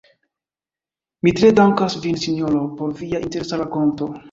Mi 1.27 1.33
tre 1.41 1.51
dankas 1.59 1.99
vin, 2.07 2.19
sinjoro, 2.25 2.65
por 2.83 2.99
via 3.05 3.23
interesa 3.29 3.63
rakonto. 3.65 4.13